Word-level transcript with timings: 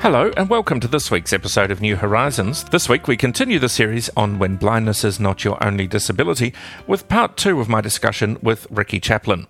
Hello, 0.00 0.32
and 0.34 0.48
welcome 0.48 0.80
to 0.80 0.88
this 0.88 1.10
week's 1.10 1.34
episode 1.34 1.70
of 1.70 1.82
New 1.82 1.94
Horizons. 1.94 2.64
This 2.64 2.88
week 2.88 3.06
we 3.06 3.18
continue 3.18 3.58
the 3.58 3.68
series 3.68 4.08
on 4.16 4.38
When 4.38 4.56
Blindness 4.56 5.04
is 5.04 5.20
Not 5.20 5.44
Your 5.44 5.62
Only 5.62 5.86
Disability 5.86 6.54
with 6.86 7.06
part 7.06 7.36
two 7.36 7.60
of 7.60 7.68
my 7.68 7.82
discussion 7.82 8.38
with 8.42 8.66
Ricky 8.70 8.98
Chaplin. 8.98 9.46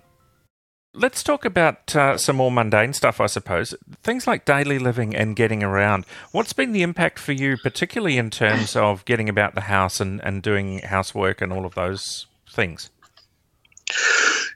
Let's 0.93 1.23
talk 1.23 1.45
about 1.45 1.95
uh, 1.95 2.17
some 2.17 2.35
more 2.35 2.51
mundane 2.51 2.91
stuff, 2.91 3.21
I 3.21 3.27
suppose. 3.27 3.73
Things 4.03 4.27
like 4.27 4.43
daily 4.43 4.77
living 4.77 5.15
and 5.15 5.37
getting 5.37 5.63
around. 5.63 6.05
What's 6.33 6.51
been 6.51 6.73
the 6.73 6.81
impact 6.81 7.17
for 7.17 7.31
you, 7.31 7.55
particularly 7.55 8.17
in 8.17 8.29
terms 8.29 8.75
of 8.75 9.05
getting 9.05 9.29
about 9.29 9.55
the 9.55 9.61
house 9.61 10.01
and, 10.01 10.19
and 10.21 10.43
doing 10.43 10.79
housework 10.79 11.39
and 11.39 11.53
all 11.53 11.65
of 11.65 11.75
those 11.75 12.25
things? 12.51 12.89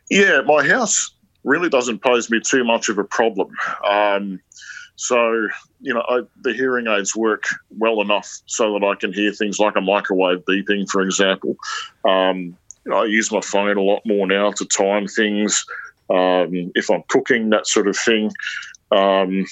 Yeah, 0.09 0.41
my 0.41 0.67
house 0.67 1.13
really 1.45 1.69
doesn't 1.69 2.03
pose 2.03 2.29
me 2.29 2.41
too 2.41 2.65
much 2.65 2.89
of 2.89 2.97
a 2.97 3.05
problem. 3.05 3.55
Um, 3.89 4.41
so, 4.95 5.47
you 5.81 5.93
know, 5.93 6.03
I, 6.07 6.21
the 6.41 6.53
hearing 6.53 6.87
aids 6.87 7.15
work 7.15 7.43
well 7.77 8.01
enough 8.01 8.29
so 8.45 8.73
that 8.73 8.85
I 8.85 8.95
can 8.95 9.13
hear 9.13 9.31
things 9.31 9.59
like 9.59 9.75
a 9.75 9.81
microwave 9.81 10.45
beeping, 10.45 10.89
for 10.89 11.01
example. 11.01 11.57
Um, 12.07 12.57
you 12.85 12.91
know, 12.91 12.97
I 12.97 13.05
use 13.05 13.31
my 13.31 13.41
phone 13.41 13.77
a 13.77 13.81
lot 13.81 14.01
more 14.05 14.27
now 14.27 14.51
to 14.51 14.65
time 14.65 15.07
things. 15.07 15.65
Um, 16.09 16.71
if 16.75 16.89
I'm 16.89 17.03
cooking, 17.09 17.49
that 17.49 17.67
sort 17.67 17.87
of 17.87 17.97
thing. 17.97 18.31
Um, 18.91 19.45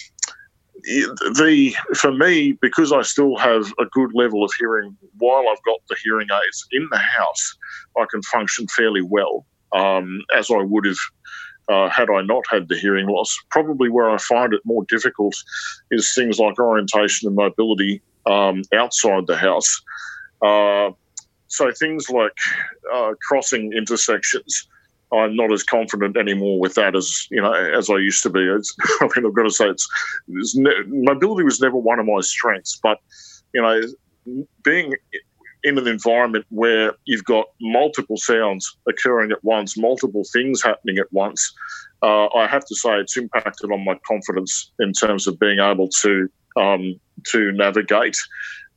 the 0.83 1.73
for 1.95 2.11
me, 2.11 2.53
because 2.61 2.91
I 2.91 3.02
still 3.02 3.38
have 3.38 3.73
a 3.80 3.85
good 3.91 4.11
level 4.13 4.44
of 4.44 4.52
hearing 4.59 4.95
while 5.17 5.45
I've 5.50 5.63
got 5.63 5.80
the 5.89 5.95
hearing 6.03 6.28
aids 6.31 6.67
in 6.72 6.88
the 6.91 6.97
house, 6.97 7.55
I 7.97 8.05
can 8.11 8.22
function 8.23 8.67
fairly 8.67 9.02
well 9.02 9.45
um, 9.73 10.22
as 10.35 10.52
I 10.52 10.61
would 10.61 10.85
have 10.85 10.97
uh, 11.69 11.89
had 11.89 12.09
I 12.09 12.22
not 12.22 12.44
had 12.50 12.67
the 12.67 12.78
hearing 12.78 13.08
loss. 13.08 13.38
Probably 13.50 13.89
where 13.89 14.09
I 14.09 14.17
find 14.17 14.53
it 14.53 14.61
more 14.66 14.86
difficult 14.89 15.36
is 15.92 16.14
things 16.14 16.39
like 16.39 16.59
orientation 16.59 17.28
and 17.28 17.36
mobility 17.36 18.02
um, 18.25 18.64
outside 18.73 19.28
the 19.28 19.38
house. 19.38 19.81
Uh, 20.41 20.91
so 21.47 21.72
things 21.72 22.09
like 22.09 22.34
uh, 22.94 23.14
crossing 23.28 23.73
intersections. 23.73 24.67
I'm 25.14 25.36
not 25.36 25.52
as 25.52 25.64
confident 25.64 26.17
anymore 26.17 26.59
with 26.59 26.73
that 26.73 26.95
as 26.95 27.28
you 27.30 27.39
know 27.39 27.53
as 27.53 27.89
I 27.89 27.97
used 27.97 28.23
to 28.23 28.30
be. 28.30 28.41
It's, 28.41 28.75
I 29.02 29.08
mean, 29.16 29.25
I've 29.28 29.34
got 29.34 29.44
to 29.44 29.52
say, 29.52 29.67
it's, 29.69 29.88
it's 30.28 30.56
ne- 30.56 30.84
mobility 30.88 31.44
was 31.44 31.61
never 31.61 31.78
one 31.78 32.00
of 32.00 32.08
my 32.08 32.22
strengths, 32.22 32.80
but 32.81 32.97
you 33.53 33.61
know, 33.61 33.81
being 34.64 34.95
in 35.64 35.78
an 35.78 35.88
environment 35.88 36.45
where 36.50 36.94
you've 37.06 37.23
got 37.23 37.45
multiple 37.61 38.17
sounds 38.17 38.78
occurring 38.88 39.31
at 39.31 39.44
once, 39.44 39.78
multiple 39.78 40.23
things 40.31 40.61
happening 40.61 40.97
at 40.97 41.11
once, 41.11 41.53
uh, 42.02 42.28
I 42.36 42.47
have 42.47 42.66
to 42.66 42.75
say 42.75 42.95
it's 42.95 43.17
impacted 43.17 43.72
on 43.72 43.86
my 43.86 43.97
confidence 44.06 44.72
in 44.80 44.91
terms 44.94 45.25
of 45.25 45.39
being 45.39 45.59
able 45.59 45.88
to 46.02 46.30
um, 46.58 47.00
to 47.28 47.52
navigate. 47.53 48.17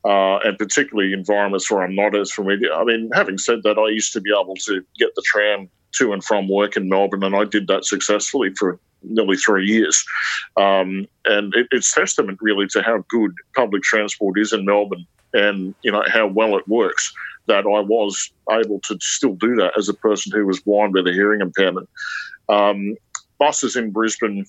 Uh, 0.05 0.39
and 0.45 0.57
particularly 0.57 1.12
environments 1.12 1.69
where 1.69 1.83
I'm 1.83 1.97
not 1.97 2.14
as 2.14 2.31
familiar. 2.31 2.73
I 2.73 2.84
mean, 2.84 3.11
having 3.12 3.39
said 3.39 3.64
that, 3.64 3.77
I 3.77 3.89
used 3.89 4.12
to 4.12 4.20
be 4.20 4.31
able 4.31 4.55
to 4.55 4.81
get 5.01 5.12
the 5.17 5.23
tram 5.27 5.69
to 5.96 6.13
and 6.13 6.23
from 6.23 6.48
work 6.48 6.77
in 6.77 6.89
Melbourne, 6.89 7.25
and 7.25 7.35
I 7.35 7.45
did 7.45 7.67
that 7.67 7.85
successfully 7.85 8.52
for 8.57 8.79
nearly 9.02 9.36
three 9.36 9.67
years. 9.67 10.05
Um, 10.57 11.08
and 11.25 11.52
it, 11.57 11.67
it's 11.73 11.92
testament 11.92 12.39
really 12.41 12.69
to 12.69 12.83
how 12.83 13.05
good 13.08 13.33
public 13.57 13.83
transport 13.83 14.39
is 14.39 14.52
in 14.52 14.64
Melbourne 14.64 15.07
and 15.33 15.75
you 15.83 15.92
know 15.92 16.05
how 16.09 16.27
well 16.27 16.57
it 16.57 16.67
works 16.69 17.13
that 17.47 17.64
I 17.67 17.81
was 17.81 18.33
able 18.51 18.81
to 18.81 18.98
still 19.01 19.35
do 19.35 19.55
that 19.57 19.73
as 19.79 19.89
a 19.89 19.95
person 19.95 20.33
who 20.33 20.47
was 20.47 20.61
blind 20.61 20.95
with 20.95 21.07
a 21.07 21.13
hearing 21.13 21.41
impairment. 21.41 21.89
Um, 22.48 22.97
buses 23.39 23.77
in 23.77 23.91
Brisbane, 23.92 24.45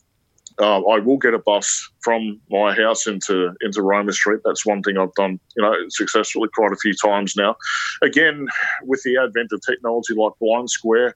uh, 0.59 0.81
I 0.87 0.99
will 0.99 1.17
get 1.17 1.35
a 1.35 1.39
bus 1.39 1.89
from 2.01 2.39
my 2.49 2.73
house 2.73 3.05
into 3.05 3.53
into 3.61 3.81
Roma 3.81 4.11
Street. 4.11 4.41
That's 4.43 4.65
one 4.65 4.81
thing 4.81 4.97
I've 4.97 5.13
done, 5.13 5.39
you 5.55 5.63
know, 5.63 5.73
successfully 5.89 6.49
quite 6.55 6.71
a 6.71 6.77
few 6.77 6.93
times 6.95 7.35
now. 7.35 7.55
Again, 8.01 8.47
with 8.83 9.01
the 9.03 9.17
advent 9.17 9.51
of 9.51 9.61
technology 9.61 10.15
like 10.15 10.33
BlindSquare 10.41 11.13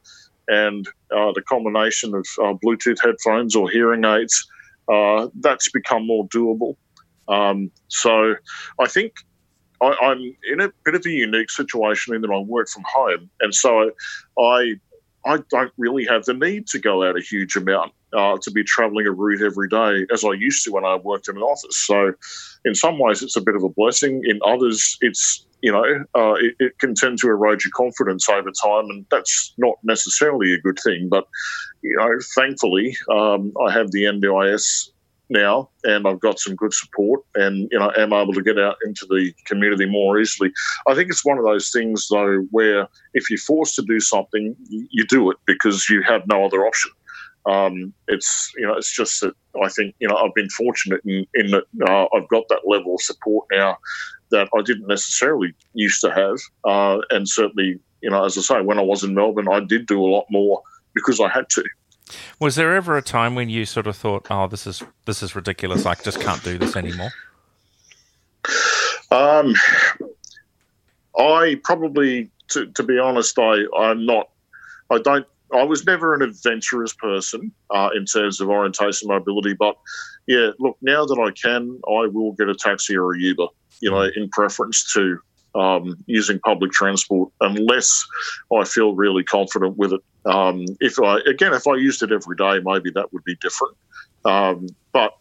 and 0.48 0.88
uh, 1.16 1.32
the 1.34 1.42
combination 1.42 2.14
of 2.14 2.26
uh, 2.44 2.54
Bluetooth 2.64 3.02
headphones 3.02 3.56
or 3.56 3.70
hearing 3.70 4.06
aids, 4.06 4.48
uh, 4.92 5.28
that's 5.40 5.72
become 5.72 6.06
more 6.06 6.28
doable. 6.28 6.76
Um, 7.28 7.72
so 7.88 8.36
I 8.80 8.88
think 8.88 9.14
I, 9.81 10.12
am 10.12 10.36
in 10.52 10.62
a 10.62 10.72
bit 10.84 10.96
of 10.96 11.06
a 11.06 11.09
unique 11.09 11.50
situation 11.50 12.14
in 12.14 12.22
that 12.22 12.31
I 12.31 12.40
work 12.40 12.69
from 12.69 12.84
home, 12.88 13.30
and 13.40 13.53
so 13.53 13.92
I 14.40 14.75
I 15.25 15.40
don't 15.50 15.72
really 15.78 16.06
have 16.06 16.25
the 16.25 16.34
need 16.34 16.68
to 16.68 16.80
go 16.80 17.08
out 17.08 17.18
a 17.18 17.22
huge 17.22 17.56
amount 17.56 17.94
uh, 18.14 18.38
to 18.42 18.52
be 18.52 18.64
travelling 18.64 19.08
a 19.08 19.12
route 19.12 19.42
every 19.42 19.68
day 19.68 20.06
as 20.12 20.24
I 20.24 20.34
used 20.34 20.64
to 20.66 20.72
when 20.72 20.86
I 20.86 20.96
worked 20.96 21.28
in 21.30 21.38
an 21.38 21.44
office. 21.44 21.78
So, 21.78 22.14
in 22.66 22.75
some 22.75 23.00
ways, 23.00 23.22
it's 23.22 23.36
a 23.36 23.42
bit 23.42 23.56
of 23.56 23.64
a 23.64 23.69
blessing. 23.69 24.22
In 24.25 24.40
others, 24.46 24.97
it's 25.02 25.46
you 25.62 25.72
know 25.72 25.84
uh, 26.16 26.34
it, 26.34 26.56
it, 26.59 26.80
can 26.80 26.96
tend 26.96 27.19
to 27.19 27.28
erode 27.28 27.63
your 27.63 27.72
confidence 27.75 28.28
over 28.30 28.50
time, 28.63 28.90
and 28.90 29.06
that's 29.12 29.53
not 29.58 29.75
necessarily 29.84 30.53
a 30.53 30.62
good 30.62 30.80
thing. 30.84 31.08
But 31.09 31.28
you 31.81 31.96
know, 31.98 32.12
thankfully, 32.36 32.96
um, 33.12 33.53
I 33.66 33.72
have 33.72 33.92
the 33.92 34.03
NDIS 34.03 34.90
now, 35.31 35.69
and 35.84 36.08
I've 36.08 36.19
got 36.19 36.40
some 36.40 36.56
good 36.56 36.74
support, 36.74 37.22
and 37.36 37.68
you 37.72 37.80
know, 37.80 37.92
am 37.97 38.14
able 38.14 38.34
to 38.34 38.44
get 38.44 38.59
out 38.59 38.78
into 38.86 39.06
the 39.09 39.34
community 39.46 39.86
more 39.86 40.19
easily. 40.19 40.52
I 40.88 40.94
think 40.94 41.09
it's 41.09 41.25
one 41.25 41.38
of 41.38 41.46
those 41.46 41.72
things, 41.72 42.08
though, 42.09 42.46
where 42.52 42.88
if 43.14 43.30
you're 43.30 43.40
forced 43.40 43.75
to 43.75 43.84
do 43.84 44.00
something, 44.00 44.56
you 44.69 45.06
do 45.06 45.31
it 45.31 45.38
because 45.46 45.90
you 45.90 46.03
have 46.03 46.28
no 46.28 46.46
other 46.46 46.66
option. 46.66 46.92
Um, 47.46 47.94
it's 48.08 48.52
you 48.58 48.68
know, 48.68 48.75
it's 48.75 48.96
just 48.96 49.22
that 49.22 49.34
I 49.64 49.69
think 49.69 49.96
you 50.00 50.08
know 50.08 50.16
I've 50.16 50.36
been 50.36 50.50
fortunate 50.50 51.02
in, 51.06 51.25
in 51.34 51.52
that 51.52 51.63
uh, 51.88 52.06
I've 52.16 52.28
got 52.30 52.44
that 52.50 52.62
level 52.68 52.96
of 52.96 53.02
support 53.02 53.48
now 53.52 53.78
that 54.30 54.48
I 54.56 54.62
didn't 54.62 54.88
necessarily 54.88 55.53
used 55.74 56.02
to 56.02 56.12
have, 56.13 56.38
uh, 56.66 57.02
and 57.09 57.28
certainly 57.28 57.80
you 58.02 58.09
know, 58.09 58.25
as 58.25 58.38
I 58.38 58.42
say, 58.42 58.62
when 58.62 58.80
I 58.80 58.84
was 58.84 59.03
in 59.03 59.13
Melbourne, 59.13 59.48
I 59.52 59.59
did 59.62 59.86
do 59.86 60.03
a 60.03 60.08
lot 60.08 60.25
more 60.30 60.62
because 60.94 61.19
I 61.19 61.30
had 61.30 61.50
to. 61.50 61.63
Was 62.40 62.56
there 62.56 62.76
ever 62.76 62.98
a 62.98 63.02
time 63.02 63.36
when 63.36 63.50
you 63.50 63.66
sort 63.66 63.88
of 63.88 63.96
thought, 63.96 64.28
"Oh, 64.30 64.48
this 64.48 64.68
is 64.68 64.84
this 65.06 65.24
is 65.24 65.36
ridiculous. 65.36 65.86
I 65.86 65.96
just 65.96 66.20
can't 66.20 66.44
do 66.44 66.58
this 66.58 66.76
anymore"? 66.76 67.12
Um, 69.12 69.56
I 71.18 71.60
probably, 71.64 72.30
to, 72.50 72.68
to 72.68 72.84
be 72.84 72.98
honest, 72.98 73.38
I 73.38 73.66
I'm 73.78 74.06
not. 74.06 74.30
I 74.90 75.00
don't. 75.00 75.26
I 75.54 75.64
was 75.64 75.86
never 75.86 76.14
an 76.14 76.22
adventurous 76.22 76.94
person 76.94 77.52
uh, 77.70 77.90
in 77.94 78.06
terms 78.06 78.40
of 78.40 78.50
orientation 78.50 79.10
mobility, 79.10 79.54
but 79.54 79.76
yeah, 80.28 80.52
look, 80.60 80.78
now 80.82 81.06
that 81.06 81.20
I 81.20 81.32
can, 81.32 81.80
I 81.88 82.08
will 82.08 82.32
get 82.34 82.48
a 82.48 82.56
taxi 82.56 82.96
or 82.96 83.14
a 83.14 83.20
Uber, 83.20 83.48
you 83.82 83.92
know, 83.92 84.10
in 84.16 84.30
preference 84.30 84.94
to 84.94 85.20
um, 85.56 85.98
using 86.06 86.40
public 86.40 86.72
transport 86.72 87.32
unless 87.42 88.06
I 88.54 88.64
feel 88.64 88.96
really 88.96 89.24
confident 89.24 89.78
with 89.78 89.94
it. 89.94 90.02
Um, 90.26 90.66
if 90.80 91.00
I 91.00 91.20
again, 91.28 91.54
if 91.54 91.68
I 91.68 91.76
used 91.76 92.04
it 92.04 92.12
every 92.12 92.36
day, 92.36 92.59
maybe 92.64 92.92
that 92.92 93.12
would 93.12 93.24
be 93.24 93.36
different. 93.42 93.76
Um, 94.26 94.68
but 94.94 95.18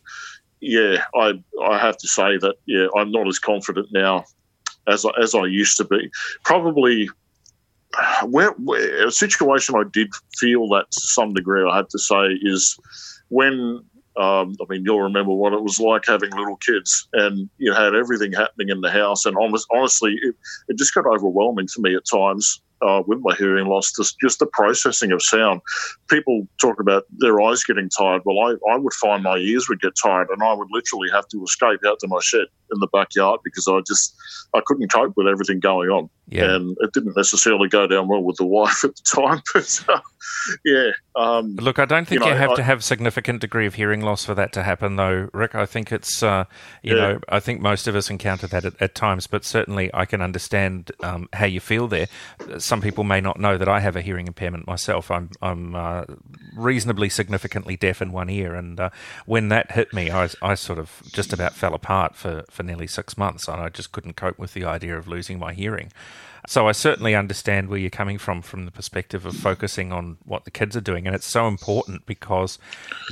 yeah, 0.61 1.05
I 1.15 1.43
I 1.65 1.79
have 1.79 1.97
to 1.99 2.09
say 2.09 2.37
that 2.39 2.57
yeah, 2.67 2.87
I'm 2.97 3.11
not 3.11 3.27
as 3.29 3.39
confident 3.39 3.89
now 3.93 4.25
as 4.87 5.05
I, 5.05 5.11
as 5.21 5.35
I 5.35 5.47
used 5.47 5.77
to 5.79 5.85
be. 5.85 6.11
Probably. 6.45 7.09
Where, 8.25 8.53
where 8.53 9.09
a 9.09 9.11
situation 9.11 9.75
I 9.75 9.83
did 9.93 10.13
feel 10.39 10.69
that 10.69 10.89
to 10.93 11.01
some 11.01 11.35
degree, 11.35 11.69
I 11.69 11.79
have 11.79 11.89
to 11.89 11.99
say, 11.99 12.39
is 12.41 12.79
when 13.31 13.85
um, 14.17 14.57
I 14.61 14.65
mean, 14.69 14.85
you'll 14.85 15.01
remember 15.01 15.33
what 15.33 15.53
it 15.53 15.63
was 15.63 15.81
like 15.81 16.05
having 16.07 16.31
little 16.31 16.57
kids, 16.57 17.09
and 17.15 17.49
you 17.59 17.73
had 17.73 17.95
everything 17.95 18.33
happening 18.33 18.69
in 18.69 18.81
the 18.81 18.91
house. 18.91 19.25
And 19.25 19.37
almost, 19.37 19.67
honestly, 19.73 20.19
it, 20.23 20.35
it 20.69 20.79
just 20.79 20.95
got 20.95 21.07
overwhelming 21.07 21.69
for 21.69 21.81
me 21.81 21.95
at 21.95 22.05
times 22.05 22.61
uh, 22.83 23.03
with 23.07 23.21
my 23.23 23.35
hearing 23.35 23.67
loss. 23.67 23.93
Just, 23.93 24.19
just 24.21 24.39
the 24.39 24.47
processing 24.47 25.13
of 25.13 25.23
sound. 25.23 25.61
People 26.09 26.47
talk 26.61 26.81
about 26.81 27.05
their 27.19 27.41
eyes 27.41 27.65
getting 27.65 27.89
tired. 27.89 28.23
Well, 28.25 28.39
I, 28.41 28.73
I 28.73 28.77
would 28.77 28.95
find 28.95 29.23
my 29.23 29.37
ears 29.37 29.69
would 29.69 29.81
get 29.81 29.93
tired, 30.03 30.29
and 30.31 30.43
I 30.43 30.53
would 30.53 30.69
literally 30.71 31.11
have 31.13 31.29
to 31.29 31.43
escape 31.45 31.81
out 31.87 31.99
to 32.01 32.09
my 32.09 32.21
shed 32.23 32.47
in 32.73 32.81
the 32.81 32.89
backyard 32.93 33.41
because 33.45 33.69
I 33.69 33.81
just 33.87 34.15
I 34.55 34.61
couldn't 34.65 34.93
cope 34.93 35.17
with 35.17 35.27
everything 35.27 35.61
going 35.61 35.91
on. 35.91 36.11
Yeah. 36.29 36.55
And 36.55 36.77
it 36.81 36.93
didn't 36.93 37.17
necessarily 37.17 37.69
go 37.69 37.89
down 37.89 38.07
well 38.07 38.23
with 38.23 38.37
the 38.37 38.47
wife 38.47 38.85
at 38.85 38.95
the 38.95 39.03
time. 39.03 39.43
But 39.53 39.85
uh, 39.89 40.01
yeah. 40.65 40.91
Um, 41.17 41.57
Look, 41.57 41.79
I 41.79 41.85
don't 41.85 42.07
think 42.07 42.21
you, 42.21 42.27
know, 42.27 42.33
you 42.33 42.39
have 42.39 42.51
I, 42.51 42.55
to 42.57 42.63
have 42.63 42.85
significant 42.85 43.41
degree 43.41 43.67
of 43.67 43.75
hearing 43.75 44.01
loss 44.01 44.25
for 44.25 44.35
that 44.35 44.53
to 44.53 44.63
happen, 44.63 44.97
though, 44.97 45.29
Rick. 45.33 45.55
I 45.55 45.67
think 45.67 45.91
it's, 45.91 46.23
uh, 46.23 46.45
you 46.83 46.95
yeah. 46.95 47.01
know, 47.01 47.21
I 47.29 47.41
think 47.41 47.61
most 47.61 47.89
of 47.89 47.97
us 47.97 48.11
encounter 48.11 48.47
that 48.47 48.65
at, 48.65 48.81
at 48.81 48.95
times, 48.95 49.27
but 49.27 49.45
certainly 49.45 49.91
I 49.93 50.05
can 50.05 50.23
understand 50.23 50.93
um, 51.03 51.29
how 51.33 51.47
you 51.47 51.59
feel 51.59 51.89
there. 51.89 52.07
Some 52.59 52.81
people 52.81 53.03
may 53.03 53.21
not 53.21 53.41
know 53.41 53.59
that 53.59 53.69
I 53.69 53.81
have 53.81 53.97
a 53.97 54.03
hearing 54.03 54.29
impairment 54.29 54.67
myself. 54.67 55.11
I'm, 55.11 55.31
I'm 55.43 55.75
uh, 55.75 56.05
reasonably 56.55 57.09
significantly 57.09 57.77
deaf 57.77 58.01
in 58.01 58.13
one 58.13 58.31
ear. 58.31 58.55
And 58.55 58.79
uh, 58.79 58.91
when 59.27 59.49
that 59.49 59.73
hit 59.73 59.93
me, 59.93 60.11
I, 60.11 60.29
I 60.43 60.55
sort 60.55 60.79
of 60.79 61.03
just 61.13 61.33
about 61.33 61.55
fell 61.55 61.75
apart 61.75 62.15
for, 62.15 62.45
for 62.51 62.60
nearly 62.63 62.87
six 62.87 63.17
months. 63.17 63.49
And 63.49 63.61
I 63.61 63.69
just 63.69 63.93
couldn't 63.93 64.17
cope 64.17 64.39
with 64.39 64.55
the 64.55 64.65
idea 64.65 64.97
of 64.97 65.09
losing 65.09 65.39
my 65.39 65.53
hearing. 65.53 65.93
So 66.47 66.69
I 66.69 66.73
certainly 66.73 67.15
understand 67.15 67.69
where 67.69 67.79
you're 67.79 67.91
coming 67.91 68.19
from, 68.19 68.43
from 68.43 68.65
the 68.65 68.71
perspective 68.71 69.27
of 69.27 69.37
focusing 69.37 69.93
on 69.93 70.17
what 70.25 70.45
the 70.45 70.51
kids 70.51 70.77
are 70.77 70.81
doing, 70.81 71.07
and 71.07 71.15
it's 71.15 71.31
so 71.31 71.47
important 71.47 72.07
because 72.07 72.59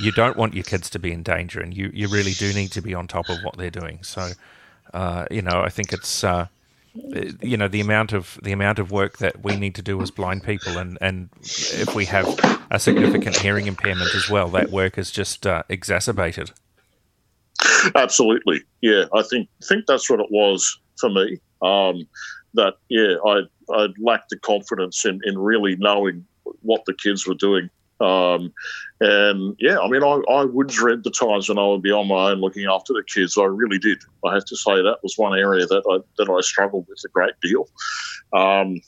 you 0.01 0.11
don't 0.11 0.35
want 0.35 0.55
your 0.55 0.63
kids 0.63 0.89
to 0.91 0.99
be 0.99 1.11
in 1.11 1.21
danger, 1.21 1.61
and 1.61 1.75
you, 1.75 1.91
you 1.93 2.07
really 2.07 2.31
do 2.31 2.51
need 2.53 2.71
to 2.71 2.81
be 2.81 2.95
on 2.95 3.07
top 3.07 3.29
of 3.29 3.37
what 3.43 3.55
they're 3.57 3.69
doing. 3.69 3.99
So, 4.01 4.31
uh, 4.93 5.25
you 5.29 5.43
know, 5.43 5.61
I 5.61 5.69
think 5.69 5.93
it's 5.93 6.23
uh, 6.23 6.47
you 7.41 7.55
know 7.55 7.67
the 7.67 7.81
amount 7.81 8.13
of 8.13 8.39
the 8.41 8.51
amount 8.51 8.79
of 8.79 8.91
work 8.91 9.19
that 9.19 9.43
we 9.43 9.55
need 9.55 9.75
to 9.75 9.81
do 9.81 10.01
as 10.01 10.09
blind 10.09 10.43
people, 10.43 10.77
and 10.77 10.97
and 10.99 11.29
if 11.41 11.93
we 11.93 12.05
have 12.05 12.27
a 12.71 12.79
significant 12.79 13.37
hearing 13.37 13.67
impairment 13.67 14.13
as 14.15 14.29
well, 14.29 14.47
that 14.49 14.71
work 14.71 14.97
is 14.97 15.11
just 15.11 15.45
uh, 15.45 15.63
exacerbated. 15.69 16.51
Absolutely, 17.95 18.61
yeah. 18.81 19.05
I 19.13 19.23
think 19.23 19.49
think 19.63 19.85
that's 19.87 20.09
what 20.09 20.19
it 20.19 20.31
was 20.31 20.79
for 20.99 21.09
me. 21.09 21.39
Um, 21.61 22.07
that 22.53 22.75
yeah, 22.89 23.15
I 23.25 23.41
I 23.73 23.87
lacked 23.99 24.29
the 24.29 24.39
confidence 24.39 25.05
in 25.05 25.19
in 25.25 25.37
really 25.37 25.75
knowing 25.77 26.25
what 26.61 26.85
the 26.85 26.93
kids 26.93 27.27
were 27.27 27.35
doing. 27.35 27.69
Um, 28.01 28.53
and 29.01 29.55
yeah, 29.59 29.77
I 29.79 29.89
mean, 29.89 30.03
I, 30.03 30.21
I 30.29 30.45
would 30.45 30.67
dread 30.67 31.03
the 31.03 31.11
times 31.11 31.49
when 31.49 31.59
I 31.59 31.67
would 31.67 31.81
be 31.81 31.91
on 31.91 32.07
my 32.07 32.31
own 32.31 32.39
looking 32.39 32.65
after 32.65 32.93
the 32.93 33.03
kids. 33.03 33.37
I 33.37 33.43
really 33.43 33.77
did. 33.77 33.99
I 34.25 34.33
have 34.33 34.45
to 34.45 34.55
say 34.55 34.75
that 34.75 34.99
was 35.03 35.17
one 35.17 35.37
area 35.37 35.65
that 35.65 35.83
I 35.89 35.99
that 36.17 36.31
I 36.31 36.41
struggled 36.41 36.85
with 36.87 37.01
a 37.05 37.09
great 37.09 37.33
deal. 37.41 37.67
Um, 38.33 38.79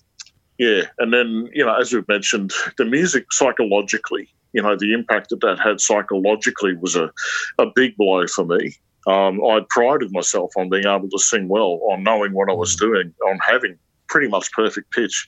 yeah, 0.58 0.84
and 1.00 1.14
then 1.14 1.50
you 1.54 1.66
know, 1.66 1.76
as 1.76 1.92
we've 1.92 2.08
mentioned, 2.08 2.54
the 2.78 2.86
music 2.86 3.32
psychologically, 3.32 4.30
you 4.54 4.62
know, 4.62 4.76
the 4.76 4.94
impact 4.94 5.30
that 5.30 5.42
that 5.42 5.60
had 5.60 5.82
psychologically 5.82 6.76
was 6.76 6.96
a, 6.96 7.12
a 7.58 7.66
big 7.76 7.96
blow 7.98 8.26
for 8.28 8.46
me. 8.46 8.76
Um, 9.08 9.44
I 9.44 9.62
prided 9.70 10.12
myself 10.12 10.52
on 10.58 10.70
being 10.70 10.86
able 10.86 11.10
to 11.10 11.20
sing 11.20 11.48
well, 11.48 11.80
on 11.92 12.04
knowing 12.04 12.34
what 12.34 12.50
I 12.50 12.54
was 12.54 12.76
doing, 12.76 13.14
on 13.28 13.40
having 13.40 13.78
pretty 14.08 14.28
much 14.28 14.52
perfect 14.52 14.92
pitch. 14.92 15.28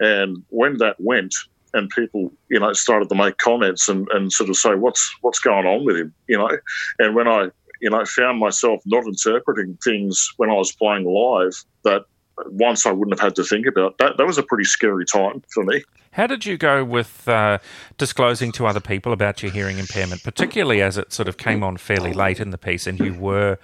And 0.00 0.42
when 0.48 0.78
that 0.78 0.96
went, 0.98 1.34
and 1.72 1.88
people, 1.90 2.32
you 2.48 2.58
know, 2.58 2.72
started 2.72 3.08
to 3.08 3.14
make 3.14 3.38
comments 3.38 3.88
and, 3.88 4.08
and 4.12 4.32
sort 4.32 4.50
of 4.50 4.56
say, 4.56 4.74
"What's 4.74 5.14
what's 5.20 5.38
going 5.38 5.66
on 5.66 5.84
with 5.84 5.96
him?" 5.96 6.14
You 6.26 6.38
know, 6.38 6.50
and 6.98 7.14
when 7.14 7.28
I, 7.28 7.48
you 7.80 7.90
know, 7.90 8.04
found 8.04 8.38
myself 8.38 8.80
not 8.86 9.04
interpreting 9.04 9.78
things 9.82 10.32
when 10.36 10.50
I 10.50 10.54
was 10.54 10.72
playing 10.72 11.04
live 11.04 11.54
that 11.84 12.04
once 12.46 12.86
I 12.86 12.92
wouldn't 12.92 13.18
have 13.18 13.24
had 13.24 13.36
to 13.36 13.44
think 13.44 13.66
about 13.66 13.98
that. 13.98 14.16
That 14.16 14.26
was 14.26 14.38
a 14.38 14.42
pretty 14.42 14.64
scary 14.64 15.04
time 15.04 15.42
for 15.52 15.64
me. 15.64 15.82
How 16.12 16.26
did 16.26 16.46
you 16.46 16.56
go 16.56 16.82
with 16.82 17.28
uh, 17.28 17.58
disclosing 17.98 18.50
to 18.52 18.66
other 18.66 18.80
people 18.80 19.12
about 19.12 19.42
your 19.42 19.52
hearing 19.52 19.78
impairment, 19.78 20.22
particularly 20.24 20.80
as 20.80 20.96
it 20.96 21.12
sort 21.12 21.28
of 21.28 21.36
came 21.36 21.62
on 21.62 21.76
fairly 21.76 22.14
late 22.14 22.40
in 22.40 22.50
the 22.50 22.58
piece, 22.58 22.86
and 22.86 22.98
you 22.98 23.12
were 23.12 23.58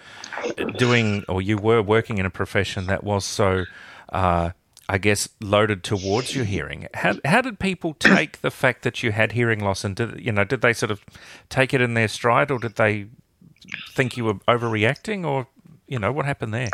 doing 0.76 1.24
or 1.28 1.40
you 1.40 1.56
were 1.56 1.80
working 1.80 2.18
in 2.18 2.26
a 2.26 2.30
profession 2.30 2.86
that 2.86 3.04
was 3.04 3.24
so. 3.24 3.64
Uh, 4.10 4.50
I 4.88 4.98
guess 4.98 5.28
loaded 5.40 5.84
towards 5.84 6.34
your 6.36 6.44
hearing. 6.44 6.86
How 6.92 7.14
how 7.24 7.40
did 7.40 7.58
people 7.58 7.94
take 7.94 8.42
the 8.42 8.50
fact 8.50 8.82
that 8.82 9.02
you 9.02 9.12
had 9.12 9.32
hearing 9.32 9.60
loss, 9.60 9.84
and 9.84 9.96
did 9.96 10.20
you 10.20 10.32
know 10.32 10.44
did 10.44 10.60
they 10.60 10.74
sort 10.74 10.90
of 10.90 11.02
take 11.48 11.72
it 11.72 11.80
in 11.80 11.94
their 11.94 12.08
stride, 12.08 12.50
or 12.50 12.58
did 12.58 12.76
they 12.76 13.06
think 13.94 14.18
you 14.18 14.24
were 14.24 14.34
overreacting, 14.48 15.24
or 15.24 15.46
you 15.86 15.98
know 15.98 16.12
what 16.12 16.26
happened 16.26 16.52
there? 16.52 16.68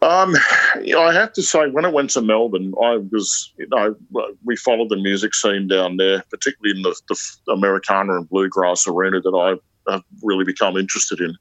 Um, 0.00 0.36
you 0.82 0.94
know, 0.94 1.02
I 1.02 1.12
have 1.12 1.32
to 1.32 1.42
say, 1.42 1.68
when 1.70 1.84
I 1.84 1.88
went 1.88 2.10
to 2.10 2.22
Melbourne, 2.22 2.72
I 2.82 2.98
was, 2.98 3.52
you 3.58 3.66
know, 3.68 3.96
we 4.44 4.56
followed 4.56 4.90
the 4.90 4.96
music 4.96 5.34
scene 5.34 5.66
down 5.66 5.96
there, 5.96 6.22
particularly 6.30 6.76
in 6.76 6.82
the, 6.82 6.94
the 7.08 7.52
Americana 7.52 8.16
and 8.16 8.28
bluegrass 8.28 8.86
arena 8.86 9.20
that 9.20 9.60
I 9.88 9.90
have 9.90 10.04
really 10.22 10.44
become 10.44 10.76
interested 10.76 11.20
in, 11.20 11.34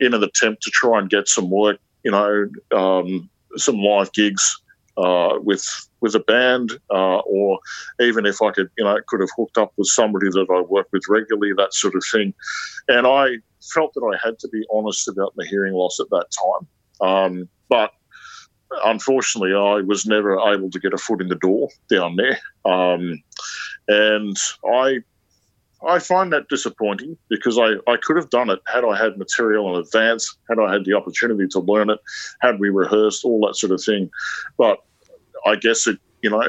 in 0.00 0.14
an 0.14 0.22
attempt 0.24 0.62
to 0.62 0.70
try 0.70 0.98
and 0.98 1.10
get 1.10 1.28
some 1.28 1.50
work, 1.50 1.78
you 2.02 2.10
know, 2.10 2.48
um, 2.74 3.30
some 3.56 3.76
live 3.76 4.12
gigs 4.12 4.60
uh, 4.96 5.38
with 5.38 5.64
with 6.00 6.14
a 6.16 6.20
band, 6.20 6.72
uh, 6.90 7.18
or 7.18 7.60
even 8.00 8.26
if 8.26 8.42
I 8.42 8.50
could, 8.50 8.68
you 8.76 8.84
know, 8.84 8.98
could 9.06 9.20
have 9.20 9.30
hooked 9.36 9.56
up 9.56 9.72
with 9.76 9.86
somebody 9.86 10.28
that 10.30 10.46
I 10.52 10.60
work 10.62 10.88
with 10.92 11.02
regularly, 11.08 11.52
that 11.56 11.72
sort 11.72 11.94
of 11.94 12.02
thing. 12.10 12.34
And 12.88 13.06
I 13.06 13.36
felt 13.72 13.94
that 13.94 14.02
I 14.02 14.18
had 14.26 14.38
to 14.40 14.48
be 14.48 14.64
honest 14.72 15.06
about 15.06 15.32
my 15.36 15.46
hearing 15.46 15.74
loss 15.74 16.00
at 16.00 16.10
that 16.10 16.26
time. 16.36 16.66
Um, 17.00 17.48
but 17.68 17.92
unfortunately, 18.84 19.54
I 19.54 19.80
was 19.80 20.06
never 20.06 20.38
able 20.52 20.70
to 20.70 20.80
get 20.80 20.94
a 20.94 20.98
foot 20.98 21.20
in 21.20 21.28
the 21.28 21.36
door 21.36 21.68
down 21.90 22.16
there. 22.16 22.38
Um, 22.64 23.22
and 23.88 24.36
I 24.64 25.00
I 25.86 25.98
find 25.98 26.32
that 26.32 26.48
disappointing 26.48 27.16
because 27.28 27.58
I, 27.58 27.72
I 27.90 27.96
could 27.96 28.16
have 28.16 28.30
done 28.30 28.50
it 28.50 28.60
had 28.72 28.84
I 28.84 28.96
had 28.96 29.18
material 29.18 29.74
in 29.74 29.80
advance, 29.80 30.36
had 30.48 30.58
I 30.58 30.72
had 30.72 30.84
the 30.84 30.94
opportunity 30.94 31.48
to 31.48 31.60
learn 31.60 31.90
it, 31.90 31.98
had 32.40 32.60
we 32.60 32.68
rehearsed, 32.68 33.24
all 33.24 33.44
that 33.46 33.56
sort 33.56 33.72
of 33.72 33.82
thing. 33.82 34.10
But 34.56 34.78
I 35.44 35.56
guess 35.56 35.86
it, 35.86 35.98
you 36.22 36.30
know, 36.30 36.40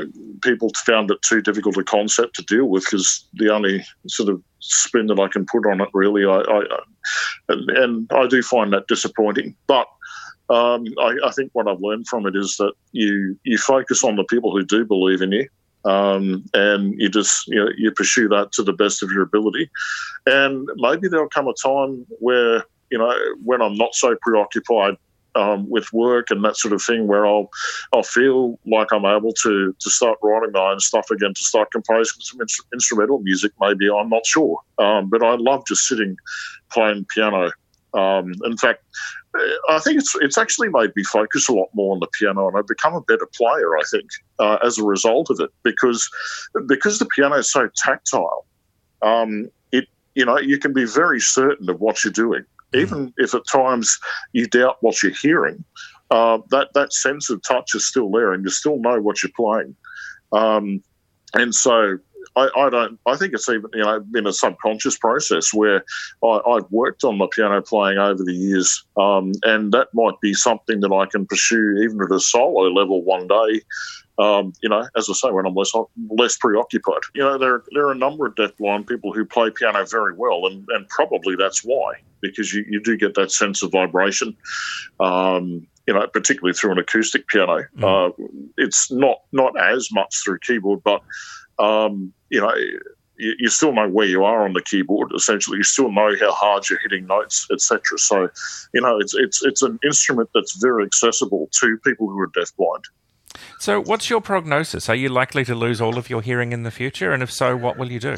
people 0.41 0.69
found 0.85 1.09
it 1.09 1.21
too 1.23 1.41
difficult 1.41 1.77
a 1.77 1.83
concept 1.83 2.35
to 2.35 2.43
deal 2.43 2.65
with 2.65 2.85
because 2.85 3.27
the 3.33 3.51
only 3.51 3.83
sort 4.07 4.29
of 4.29 4.41
spin 4.59 5.07
that 5.07 5.19
I 5.19 5.27
can 5.27 5.45
put 5.45 5.65
on 5.65 5.81
it 5.81 5.89
really, 5.93 6.25
I, 6.25 6.41
I 6.41 6.63
and, 7.49 8.11
I 8.13 8.27
do 8.27 8.43
find 8.43 8.71
that 8.73 8.87
disappointing. 8.87 9.55
But 9.65 9.87
um, 10.49 10.85
I, 10.99 11.15
I, 11.25 11.31
think 11.31 11.51
what 11.53 11.67
I've 11.67 11.79
learned 11.79 12.07
from 12.07 12.25
it 12.25 12.35
is 12.35 12.57
that 12.57 12.73
you 12.91 13.39
you 13.43 13.57
focus 13.57 14.03
on 14.03 14.17
the 14.17 14.25
people 14.25 14.51
who 14.51 14.63
do 14.63 14.83
believe 14.83 15.21
in 15.21 15.31
you, 15.31 15.47
um, 15.85 16.43
and 16.53 16.99
you 16.99 17.09
just 17.09 17.47
you 17.47 17.55
know 17.55 17.71
you 17.77 17.91
pursue 17.91 18.27
that 18.29 18.51
to 18.53 18.63
the 18.63 18.73
best 18.73 19.01
of 19.01 19.11
your 19.11 19.23
ability, 19.23 19.69
and 20.25 20.67
maybe 20.75 21.07
there'll 21.07 21.29
come 21.29 21.47
a 21.47 21.53
time 21.53 22.05
where 22.19 22.63
you 22.91 22.97
know 22.97 23.13
when 23.43 23.61
I'm 23.61 23.75
not 23.75 23.95
so 23.95 24.15
preoccupied 24.21 24.97
um, 25.35 25.69
with 25.69 25.91
work 25.93 26.29
and 26.29 26.43
that 26.43 26.57
sort 26.57 26.73
of 26.73 26.81
thing, 26.81 27.07
where 27.07 27.25
I'll 27.25 27.49
I'll 27.93 28.03
feel 28.03 28.59
like 28.65 28.91
I'm 28.91 29.05
able 29.05 29.33
to 29.43 29.75
to 29.79 29.89
start 29.89 30.19
writing 30.21 30.51
my 30.51 30.71
own 30.71 30.79
stuff 30.79 31.09
again, 31.09 31.33
to 31.33 31.43
start 31.43 31.71
composing 31.71 32.19
some 32.19 32.41
in- 32.41 32.47
instrumental 32.73 33.19
music. 33.19 33.51
Maybe 33.59 33.89
I'm 33.89 34.09
not 34.09 34.25
sure, 34.25 34.59
um, 34.77 35.09
but 35.09 35.23
I 35.23 35.35
love 35.35 35.65
just 35.65 35.87
sitting 35.87 36.17
playing 36.71 37.05
piano. 37.13 37.51
Um, 37.93 38.33
in 38.43 38.57
fact, 38.57 38.83
I 39.69 39.79
think 39.79 39.97
it's 39.99 40.15
it's 40.21 40.37
actually 40.37 40.69
made 40.69 40.91
me 40.95 41.03
focus 41.03 41.49
a 41.49 41.53
lot 41.53 41.69
more 41.73 41.93
on 41.93 41.99
the 41.99 42.07
piano, 42.19 42.47
and 42.47 42.57
I've 42.57 42.67
become 42.67 42.93
a 42.93 43.01
better 43.01 43.27
player. 43.33 43.77
I 43.77 43.83
think 43.89 44.09
uh, 44.39 44.57
as 44.63 44.77
a 44.77 44.83
result 44.83 45.29
of 45.29 45.39
it, 45.39 45.49
because 45.63 46.07
because 46.67 46.99
the 46.99 47.07
piano 47.07 47.35
is 47.35 47.51
so 47.51 47.69
tactile, 47.75 48.45
um, 49.01 49.49
it 49.71 49.87
you 50.13 50.25
know 50.25 50.37
you 50.37 50.59
can 50.59 50.71
be 50.71 50.85
very 50.85 51.19
certain 51.19 51.69
of 51.69 51.79
what 51.81 52.03
you're 52.03 52.13
doing, 52.13 52.43
mm. 52.73 52.79
even 52.79 53.13
if 53.17 53.33
at 53.33 53.41
times 53.51 53.99
you 54.33 54.47
doubt 54.47 54.77
what 54.81 55.01
you're 55.01 55.13
hearing. 55.21 55.63
Uh, 56.11 56.37
that 56.51 56.67
that 56.75 56.93
sense 56.93 57.31
of 57.31 57.41
touch 57.41 57.73
is 57.73 57.87
still 57.87 58.11
there, 58.11 58.33
and 58.33 58.43
you 58.43 58.51
still 58.51 58.77
know 58.77 59.01
what 59.01 59.23
you're 59.23 59.31
playing. 59.35 59.75
Um, 60.31 60.83
and 61.33 61.55
so 61.55 61.97
I, 62.35 62.49
I, 62.55 62.69
don't. 62.69 62.99
I 63.05 63.15
think 63.15 63.33
it's 63.33 63.47
even 63.49 63.69
you 63.73 63.83
know 63.83 63.99
been 63.99 64.27
a 64.27 64.33
subconscious 64.33 64.97
process 64.97 65.53
where 65.53 65.83
I, 66.23 66.55
have 66.55 66.71
worked 66.71 67.03
on 67.03 67.17
my 67.17 67.27
piano 67.31 67.61
playing 67.61 67.99
over 67.99 68.23
the 68.23 68.33
years, 68.33 68.83
um, 68.97 69.33
and 69.43 69.71
that 69.73 69.89
might 69.93 70.19
be 70.21 70.33
something 70.33 70.79
that 70.81 70.91
I 70.91 71.05
can 71.05 71.25
pursue 71.25 71.81
even 71.83 72.01
at 72.01 72.11
a 72.11 72.19
solo 72.19 72.69
level 72.69 73.03
one 73.03 73.27
day. 73.27 73.61
Um, 74.19 74.53
you 74.61 74.69
know, 74.69 74.87
as 74.95 75.09
I 75.09 75.13
say, 75.13 75.31
when 75.31 75.45
I'm 75.45 75.55
less 75.55 75.73
less 76.09 76.37
preoccupied. 76.37 77.01
You 77.13 77.23
know, 77.23 77.37
there 77.37 77.63
there 77.71 77.87
are 77.87 77.91
a 77.91 77.97
number 77.97 78.25
of 78.25 78.35
deafblind 78.35 78.87
people 78.87 79.13
who 79.13 79.25
play 79.25 79.49
piano 79.49 79.85
very 79.85 80.15
well, 80.15 80.45
and, 80.47 80.65
and 80.69 80.87
probably 80.89 81.35
that's 81.35 81.63
why 81.63 81.93
because 82.21 82.53
you, 82.53 82.65
you 82.69 82.81
do 82.81 82.97
get 82.97 83.15
that 83.15 83.31
sense 83.31 83.61
of 83.61 83.71
vibration. 83.71 84.35
Um, 84.99 85.67
you 85.85 85.93
know, 85.93 86.07
particularly 86.07 86.53
through 86.53 86.71
an 86.71 86.79
acoustic 86.79 87.27
piano. 87.27 87.65
Mm. 87.77 88.09
Uh, 88.09 88.13
it's 88.57 88.89
not 88.91 89.17
not 89.31 89.53
as 89.59 89.89
much 89.91 90.23
through 90.23 90.39
keyboard, 90.39 90.81
but 90.83 91.01
um, 91.59 92.13
you 92.29 92.41
know, 92.41 92.53
you, 93.17 93.35
you, 93.37 93.49
still 93.49 93.73
know 93.73 93.87
where 93.87 94.07
you 94.07 94.23
are 94.23 94.45
on 94.45 94.53
the 94.53 94.61
keyboard. 94.61 95.11
Essentially, 95.15 95.57
you 95.57 95.63
still 95.63 95.91
know 95.91 96.15
how 96.19 96.31
hard 96.31 96.69
you're 96.69 96.79
hitting 96.79 97.05
notes, 97.05 97.47
etc. 97.51 97.97
So, 97.97 98.29
you 98.73 98.81
know, 98.81 98.99
it's 98.99 99.13
it's 99.13 99.43
it's 99.43 99.61
an 99.61 99.79
instrument 99.83 100.29
that's 100.33 100.57
very 100.57 100.83
accessible 100.85 101.49
to 101.59 101.77
people 101.83 102.07
who 102.07 102.19
are 102.19 102.29
deafblind. 102.29 102.83
So, 103.59 103.81
what's 103.81 104.09
your 104.09 104.21
prognosis? 104.21 104.89
Are 104.89 104.95
you 104.95 105.09
likely 105.09 105.45
to 105.45 105.55
lose 105.55 105.79
all 105.79 105.97
of 105.97 106.09
your 106.09 106.21
hearing 106.21 106.51
in 106.51 106.63
the 106.63 106.71
future? 106.71 107.11
And 107.11 107.23
if 107.23 107.31
so, 107.31 107.55
what 107.55 107.77
will 107.77 107.91
you 107.91 107.99
do? 107.99 108.15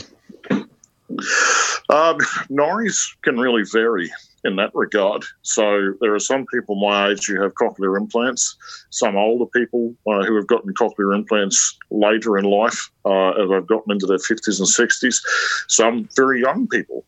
Um, 1.89 2.17
Norrie's 2.49 3.15
can 3.23 3.37
really 3.37 3.63
vary. 3.71 4.11
In 4.45 4.55
that 4.57 4.71
regard. 4.73 5.23
So 5.41 5.93
there 5.99 6.13
are 6.13 6.19
some 6.19 6.45
people 6.45 6.75
my 6.75 7.09
age 7.09 7.25
who 7.25 7.41
have 7.41 7.53
cochlear 7.55 7.97
implants, 7.97 8.55
some 8.91 9.17
older 9.17 9.47
people 9.47 9.93
uh, 10.07 10.23
who 10.23 10.35
have 10.35 10.47
gotten 10.47 10.73
cochlear 10.73 11.15
implants 11.15 11.77
later 11.89 12.37
in 12.37 12.45
life, 12.45 12.91
uh, 13.05 13.31
as 13.31 13.51
I've 13.51 13.67
gotten 13.67 13.91
into 13.91 14.05
their 14.05 14.17
50s 14.17 14.59
and 14.59 14.89
60s, 14.89 15.21
some 15.67 16.07
very 16.15 16.41
young 16.41 16.67
people 16.67 17.03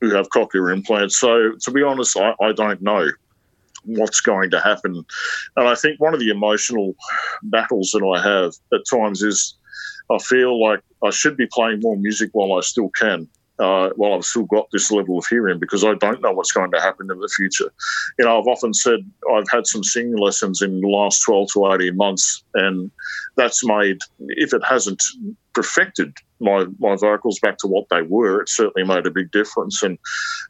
who 0.00 0.14
have 0.14 0.28
cochlear 0.28 0.72
implants. 0.72 1.18
So 1.18 1.52
to 1.60 1.70
be 1.70 1.82
honest, 1.82 2.16
I, 2.16 2.34
I 2.40 2.52
don't 2.52 2.82
know 2.82 3.08
what's 3.84 4.20
going 4.20 4.50
to 4.50 4.60
happen. 4.60 5.04
And 5.56 5.68
I 5.68 5.74
think 5.74 6.00
one 6.00 6.14
of 6.14 6.20
the 6.20 6.30
emotional 6.30 6.94
battles 7.44 7.90
that 7.92 8.04
I 8.04 8.22
have 8.22 8.52
at 8.72 8.84
times 8.90 9.22
is 9.22 9.56
I 10.10 10.18
feel 10.18 10.62
like 10.62 10.80
I 11.02 11.10
should 11.10 11.36
be 11.36 11.48
playing 11.50 11.80
more 11.80 11.96
music 11.96 12.30
while 12.32 12.52
I 12.58 12.60
still 12.60 12.90
can. 12.90 13.28
Uh, 13.62 13.90
while 13.94 14.14
I've 14.14 14.24
still 14.24 14.46
got 14.46 14.66
this 14.72 14.90
level 14.90 15.18
of 15.18 15.26
hearing, 15.30 15.60
because 15.60 15.84
I 15.84 15.94
don't 15.94 16.20
know 16.20 16.32
what's 16.32 16.50
going 16.50 16.72
to 16.72 16.80
happen 16.80 17.08
in 17.12 17.20
the 17.20 17.28
future. 17.28 17.72
You 18.18 18.24
know, 18.24 18.40
I've 18.40 18.48
often 18.48 18.74
said 18.74 19.08
I've 19.32 19.48
had 19.52 19.68
some 19.68 19.84
singing 19.84 20.16
lessons 20.16 20.62
in 20.62 20.80
the 20.80 20.88
last 20.88 21.20
12 21.20 21.50
to 21.52 21.72
18 21.72 21.96
months, 21.96 22.42
and 22.54 22.90
that's 23.36 23.64
made, 23.64 23.98
if 24.30 24.52
it 24.52 24.64
hasn't 24.64 25.00
perfected 25.52 26.12
my, 26.40 26.66
my 26.80 26.96
vocals 26.96 27.38
back 27.38 27.56
to 27.58 27.68
what 27.68 27.86
they 27.88 28.02
were, 28.02 28.40
it 28.40 28.48
certainly 28.48 28.84
made 28.84 29.06
a 29.06 29.12
big 29.12 29.30
difference. 29.30 29.80
And, 29.84 29.96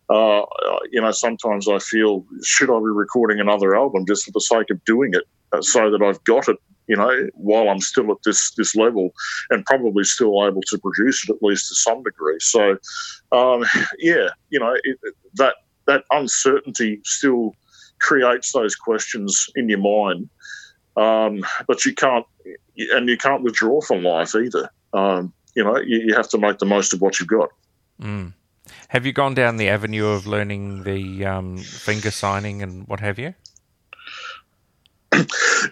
uh, 0.09 0.47
you 0.91 1.03
know, 1.03 1.11
sometimes 1.11 1.69
I 1.69 1.81
feel, 1.81 2.25
should 2.43 2.71
I 2.71 2.79
be 2.79 2.87
recording 2.95 3.41
another 3.41 3.77
album 3.77 4.07
just 4.07 4.25
for 4.25 4.31
the 4.31 4.41
sake 4.41 4.71
of 4.71 4.83
doing 4.87 5.13
it 5.13 5.25
uh, 5.53 5.61
so 5.61 5.91
that 5.91 6.03
I've 6.03 6.25
got 6.25 6.49
it 6.49 6.57
you 6.89 6.97
know, 6.97 7.29
while 7.35 7.69
I'm 7.69 7.81
still 7.81 8.11
at 8.11 8.19
this 8.25 8.53
this 8.53 8.75
level, 8.75 9.13
and 9.51 9.65
probably 9.65 10.05
still 10.05 10.47
able 10.47 10.63
to 10.63 10.79
produce 10.79 11.29
it 11.29 11.33
at 11.33 11.43
least 11.43 11.69
to 11.69 11.75
some 11.75 12.03
degree. 12.03 12.39
So, 12.41 12.77
um, 13.31 13.65
yeah, 13.99 14.29
you 14.51 14.61
know, 14.61 14.75
it, 14.83 14.99
that 15.35 15.57
that 15.87 16.05
uncertainty 16.11 17.01
still 17.05 17.55
creates 18.01 18.53
those 18.53 18.75
questions 18.75 19.49
in 19.55 19.69
your 19.69 19.79
mind, 19.79 20.29
um, 20.97 21.45
but 21.67 21.85
you 21.85 21.95
can't, 21.95 22.27
and 22.77 23.09
you 23.09 23.17
can't 23.17 23.43
withdraw 23.43 23.81
from 23.81 24.03
life 24.03 24.35
either. 24.35 24.71
Um, 24.93 25.33
you 25.55 25.65
know, 25.65 25.79
you, 25.79 26.01
you, 26.01 26.15
have 26.15 26.29
to 26.31 26.39
make 26.39 26.59
the 26.59 26.67
most 26.67 26.93
of 26.93 27.01
what 27.01 27.19
you've 27.21 27.29
got. 27.29 27.51
Mm. 28.01 28.33
Have 28.89 29.07
you 29.07 29.13
gone 29.13 29.35
down 29.35 29.57
the 29.57 29.69
avenue 29.69 30.07
of 30.07 30.27
learning 30.27 30.85
the 30.85 31.25
um, 31.25 31.59
finger 31.59 32.11
signing 32.11 32.63
and 32.63 32.87
what 32.89 33.01
have 33.01 33.19
you? 33.19 33.35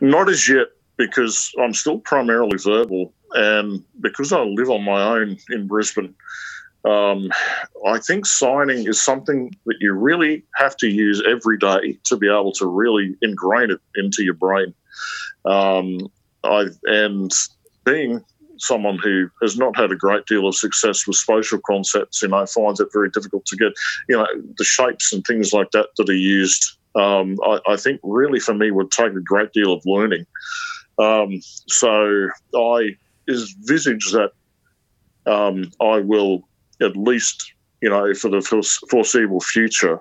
Not 0.01 0.29
as 0.29 0.49
yet 0.49 0.69
because 1.01 1.51
I'm 1.59 1.73
still 1.73 1.99
primarily 1.99 2.59
verbal, 2.59 3.15
and 3.33 3.83
because 4.01 4.33
I 4.33 4.43
live 4.43 4.69
on 4.69 4.85
my 4.85 5.03
own 5.03 5.39
in 5.49 5.67
Brisbane, 5.67 6.15
um, 6.85 7.31
I 7.87 7.99
think 7.99 8.27
signing 8.27 8.87
is 8.87 9.01
something 9.01 9.55
that 9.65 9.77
you 9.81 9.93
really 9.93 10.45
have 10.57 10.77
to 10.79 10.89
use 10.89 11.23
every 11.27 11.57
day 11.57 11.99
to 12.05 12.17
be 12.17 12.29
able 12.29 12.53
to 12.53 12.67
really 12.67 13.17
ingrain 13.23 13.71
it 13.71 13.81
into 13.97 14.23
your 14.23 14.35
brain. 14.35 14.75
Um, 15.47 16.11
I 16.45 16.67
and 16.85 17.33
being 17.85 18.23
someone 18.59 18.99
who 18.99 19.31
has 19.41 19.57
not 19.57 19.75
had 19.77 19.91
a 19.91 19.97
great 19.97 20.27
deal 20.27 20.47
of 20.47 20.55
success 20.55 21.07
with 21.07 21.17
spatial 21.17 21.61
concepts, 21.67 22.21
you 22.21 22.29
know, 22.29 22.45
finds 22.45 22.79
it 22.79 22.89
very 22.93 23.09
difficult 23.09 23.47
to 23.47 23.57
get, 23.57 23.73
you 24.07 24.17
know, 24.19 24.27
the 24.59 24.65
shapes 24.65 25.15
and 25.15 25.25
things 25.25 25.55
like 25.55 25.71
that 25.71 25.89
that 25.97 26.11
are 26.11 26.15
used. 26.15 26.77
Um, 26.95 27.39
I, 27.43 27.61
I, 27.69 27.77
think 27.77 28.01
really 28.03 28.41
for 28.41 28.53
me 28.53 28.71
would 28.71 28.91
take 28.91 29.13
a 29.13 29.21
great 29.21 29.53
deal 29.53 29.73
of 29.73 29.81
learning. 29.87 30.27
Um, 30.99 31.41
so 31.69 32.29
I 32.55 32.97
envisage 33.29 34.13
that 34.13 34.33
um, 35.27 35.71
I 35.81 36.01
will 36.01 36.49
at 36.83 36.97
least, 36.97 37.53
you 37.83 37.89
know, 37.89 38.13
for 38.15 38.29
the 38.29 38.43
foreseeable 38.91 39.41
future, 39.41 40.01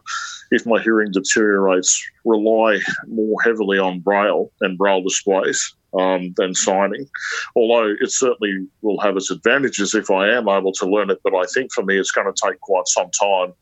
if 0.51 0.65
my 0.65 0.81
hearing 0.81 1.11
deteriorates, 1.11 2.01
rely 2.25 2.79
more 3.07 3.41
heavily 3.43 3.77
on 3.77 3.99
braille 3.99 4.51
and 4.61 4.77
braille 4.77 5.03
displays 5.03 5.75
um, 5.97 6.33
than 6.37 6.53
signing. 6.53 7.07
Although 7.55 7.95
it 7.99 8.11
certainly 8.11 8.67
will 8.81 8.99
have 8.99 9.17
its 9.17 9.31
advantages 9.31 9.93
if 9.93 10.09
I 10.09 10.29
am 10.29 10.47
able 10.49 10.73
to 10.73 10.85
learn 10.85 11.09
it, 11.09 11.19
but 11.23 11.35
I 11.35 11.43
think 11.53 11.71
for 11.73 11.83
me 11.83 11.97
it's 11.97 12.11
going 12.11 12.31
to 12.31 12.47
take 12.47 12.59
quite 12.61 12.87
some 12.87 13.09
time, 13.11 13.53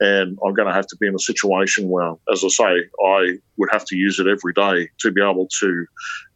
and 0.00 0.38
I'm 0.44 0.54
going 0.54 0.68
to 0.68 0.74
have 0.74 0.86
to 0.88 0.96
be 1.00 1.06
in 1.06 1.14
a 1.14 1.18
situation 1.18 1.88
where, 1.88 2.12
as 2.32 2.44
I 2.44 2.48
say, 2.48 2.84
I 3.04 3.38
would 3.56 3.68
have 3.72 3.84
to 3.86 3.96
use 3.96 4.18
it 4.18 4.26
every 4.26 4.52
day 4.52 4.90
to 5.00 5.12
be 5.12 5.22
able 5.22 5.48
to 5.60 5.86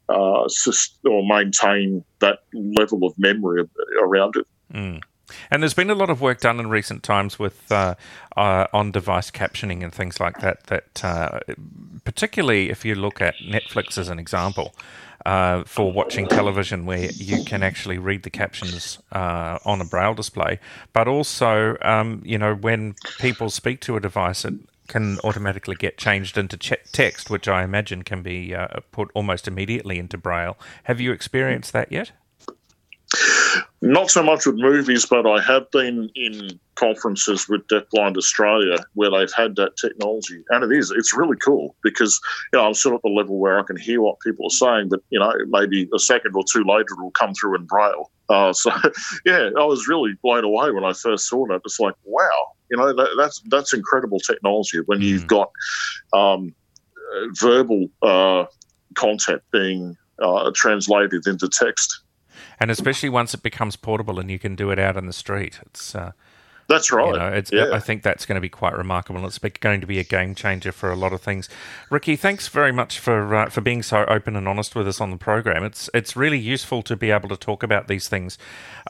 uh, 0.08 0.48
or 1.04 1.26
maintain 1.26 2.04
that 2.20 2.40
level 2.52 3.04
of 3.04 3.12
memory 3.18 3.64
around 4.00 4.36
it. 4.36 4.46
Mm. 4.72 5.02
And 5.50 5.62
there's 5.62 5.74
been 5.74 5.90
a 5.90 5.94
lot 5.94 6.10
of 6.10 6.20
work 6.20 6.40
done 6.40 6.58
in 6.58 6.70
recent 6.70 7.02
times 7.02 7.38
with 7.38 7.70
uh, 7.70 7.94
uh, 8.36 8.66
on-device 8.72 9.30
captioning 9.30 9.82
and 9.82 9.92
things 9.92 10.20
like 10.20 10.40
that. 10.40 10.66
That 10.66 11.04
uh, 11.04 11.40
particularly 12.04 12.70
if 12.70 12.84
you 12.84 12.94
look 12.94 13.20
at 13.20 13.34
Netflix 13.44 13.98
as 13.98 14.08
an 14.08 14.18
example 14.18 14.74
uh, 15.26 15.64
for 15.64 15.92
watching 15.92 16.26
television, 16.26 16.86
where 16.86 17.10
you 17.10 17.44
can 17.44 17.62
actually 17.62 17.98
read 17.98 18.22
the 18.22 18.30
captions 18.30 18.98
uh, 19.12 19.58
on 19.64 19.80
a 19.80 19.84
braille 19.84 20.14
display, 20.14 20.58
but 20.92 21.08
also 21.08 21.76
um, 21.82 22.22
you 22.24 22.38
know 22.38 22.54
when 22.54 22.94
people 23.18 23.50
speak 23.50 23.80
to 23.82 23.96
a 23.96 24.00
device, 24.00 24.44
it 24.44 24.54
can 24.88 25.18
automatically 25.22 25.76
get 25.76 25.98
changed 25.98 26.36
into 26.36 26.56
ch- 26.56 26.74
text, 26.92 27.30
which 27.30 27.46
I 27.46 27.62
imagine 27.62 28.02
can 28.02 28.22
be 28.22 28.54
uh, 28.54 28.80
put 28.90 29.10
almost 29.14 29.46
immediately 29.46 29.98
into 29.98 30.18
Braille. 30.18 30.56
Have 30.84 31.00
you 31.00 31.12
experienced 31.12 31.72
that 31.72 31.92
yet? 31.92 32.12
Not 33.80 34.10
so 34.10 34.22
much 34.22 34.44
with 34.44 34.56
movies, 34.56 35.06
but 35.06 35.26
I 35.26 35.40
have 35.40 35.70
been 35.70 36.10
in 36.14 36.58
conferences 36.74 37.48
with 37.48 37.66
Deafblind 37.68 38.16
Australia 38.16 38.76
where 38.94 39.10
they've 39.10 39.32
had 39.32 39.56
that 39.56 39.76
technology, 39.76 40.42
and 40.50 40.64
it 40.64 40.76
is 40.76 40.90
it's 40.90 41.16
really 41.16 41.36
cool 41.36 41.74
because 41.82 42.20
you 42.52 42.58
know 42.58 42.66
I'm 42.66 42.74
still 42.74 42.94
at 42.94 43.02
the 43.02 43.08
level 43.08 43.38
where 43.38 43.58
I 43.58 43.62
can 43.62 43.76
hear 43.76 44.02
what 44.02 44.20
people 44.20 44.46
are 44.46 44.50
saying, 44.50 44.88
but 44.88 45.00
you 45.10 45.18
know 45.18 45.32
maybe 45.46 45.88
a 45.94 45.98
second 45.98 46.34
or 46.34 46.44
two 46.50 46.64
later 46.64 46.86
it 46.90 47.00
will 47.00 47.12
come 47.12 47.32
through 47.34 47.56
in 47.56 47.64
Braille. 47.64 48.10
Uh, 48.28 48.52
so 48.62 48.70
yeah, 49.24 49.50
I 49.58 49.64
was 49.64 49.88
really 49.88 50.14
blown 50.22 50.44
away 50.44 50.70
when 50.70 50.84
I 50.84 50.92
first 50.92 51.28
saw 51.28 51.46
that. 51.46 51.62
It's 51.64 51.80
like 51.80 51.94
wow, 52.04 52.52
you 52.70 52.76
know, 52.76 52.92
that, 52.92 53.08
that's 53.16 53.40
that's 53.46 53.72
incredible 53.72 54.20
technology 54.20 54.80
when 54.86 55.00
mm. 55.00 55.04
you've 55.04 55.26
got 55.26 55.50
um, 56.12 56.54
verbal 57.40 57.88
uh, 58.02 58.44
content 58.94 59.42
being 59.52 59.96
uh, 60.20 60.50
translated 60.54 61.26
into 61.26 61.48
text. 61.48 62.00
And 62.60 62.70
especially 62.70 63.08
once 63.08 63.34
it 63.34 63.42
becomes 63.42 63.76
portable 63.76 64.18
and 64.18 64.30
you 64.30 64.38
can 64.38 64.54
do 64.54 64.70
it 64.70 64.78
out 64.78 64.96
in 64.96 65.06
the 65.06 65.12
street, 65.12 65.60
it's. 65.66 65.94
Uh, 65.94 66.12
that's 66.68 66.92
right. 66.92 67.12
You 67.12 67.18
know, 67.18 67.28
it's, 67.28 67.50
yeah. 67.50 67.70
I 67.72 67.80
think 67.80 68.02
that's 68.02 68.26
going 68.26 68.34
to 68.34 68.42
be 68.42 68.50
quite 68.50 68.76
remarkable. 68.76 69.24
It's 69.26 69.38
going 69.38 69.80
to 69.80 69.86
be 69.86 69.98
a 69.98 70.04
game 70.04 70.34
changer 70.34 70.70
for 70.70 70.90
a 70.90 70.96
lot 70.96 71.14
of 71.14 71.22
things. 71.22 71.48
Ricky, 71.88 72.14
thanks 72.14 72.48
very 72.48 72.72
much 72.72 72.98
for 72.98 73.34
uh, 73.34 73.48
for 73.48 73.62
being 73.62 73.82
so 73.82 74.04
open 74.04 74.36
and 74.36 74.46
honest 74.46 74.74
with 74.74 74.86
us 74.86 75.00
on 75.00 75.10
the 75.10 75.16
program. 75.16 75.64
It's 75.64 75.88
it's 75.94 76.14
really 76.14 76.38
useful 76.38 76.82
to 76.82 76.94
be 76.94 77.10
able 77.10 77.30
to 77.30 77.38
talk 77.38 77.62
about 77.62 77.88
these 77.88 78.06
things. 78.06 78.36